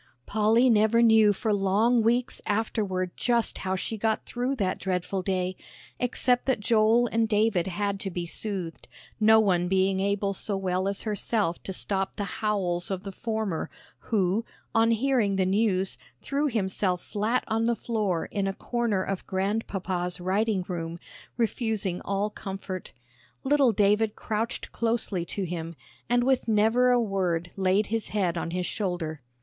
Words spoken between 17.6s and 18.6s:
the floor in a